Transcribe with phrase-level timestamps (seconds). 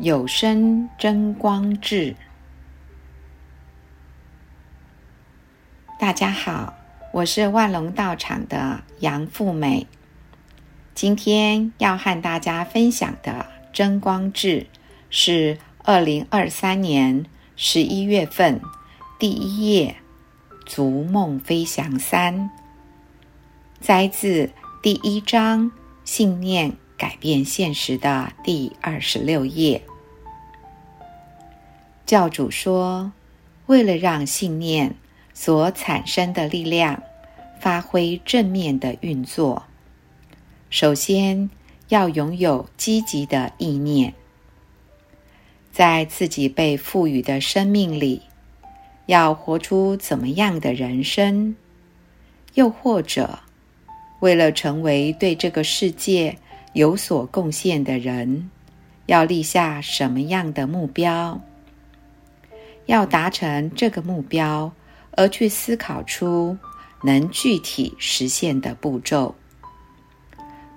[0.00, 2.14] 有声真光志。
[5.98, 6.72] 大家好，
[7.12, 9.88] 我是万隆道场的杨富美。
[10.94, 14.68] 今天要和大家分享的真光志
[15.10, 17.26] 是二零二三年
[17.56, 18.60] 十一月份
[19.18, 19.96] 第一页
[20.64, 22.36] 《逐梦飞翔三》，
[23.80, 25.72] 摘自第一章
[26.04, 29.82] “信念改变现实”的第二十六页。
[32.08, 33.12] 教主说
[33.68, 34.94] ：“为了让信念
[35.34, 37.02] 所产生的力量
[37.60, 39.64] 发挥正面的运作，
[40.70, 41.50] 首先
[41.88, 44.14] 要拥有积极的意念，
[45.70, 48.22] 在自己被赋予的生命里，
[49.04, 51.54] 要活出怎么样的人生？
[52.54, 53.40] 又或者，
[54.20, 56.38] 为了成为对这个世界
[56.72, 58.50] 有所贡献的人，
[59.04, 61.38] 要立下什么样的目标？”
[62.88, 64.72] 要达成这个目标，
[65.10, 66.56] 而去思考出
[67.02, 69.34] 能具体实现的步骤，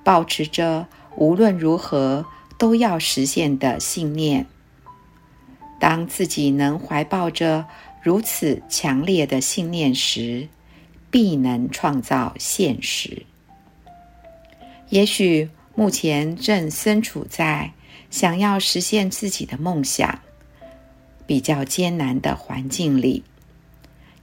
[0.04, 2.26] 保持着无论如何
[2.58, 4.46] 都要实现的信念。
[5.80, 7.66] 当自己能怀抱着
[8.04, 10.50] 如此强烈的信念时，
[11.10, 13.26] 必能创造现实。
[14.90, 17.72] 也许目前正身处在
[18.10, 20.20] 想要实现自己的梦想。
[21.32, 23.24] 比较艰难的环境里，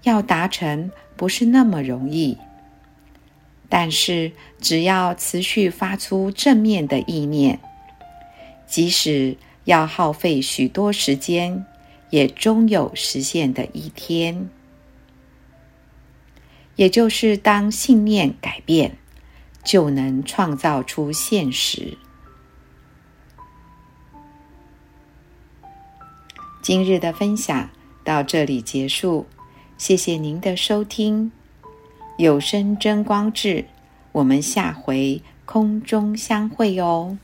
[0.02, 2.36] 要达成不是那么容易。
[3.66, 7.60] 但是，只要持续发出正面的意念，
[8.66, 11.64] 即使要耗费许多时间，
[12.10, 14.50] 也终有实现的一天。
[16.76, 18.98] 也就是，当信念改变，
[19.64, 21.96] 就能创造出现实。
[26.68, 27.70] 今日的分享
[28.04, 29.24] 到这里结束，
[29.78, 31.32] 谢谢您的收听。
[32.18, 33.64] 有声真光志，
[34.12, 37.16] 我们下回空中相会哦。